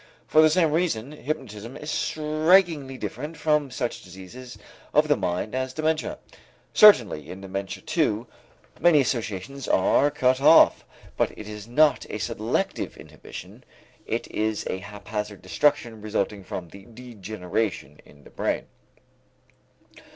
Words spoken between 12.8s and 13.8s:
inhibition,